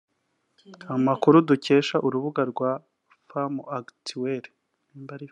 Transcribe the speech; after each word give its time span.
Amakuru 0.95 1.37
dukesha 1.49 1.95
urubuga 2.07 2.41
rwa 2.51 2.71
femme 3.27 3.61
actuelle 3.77 4.49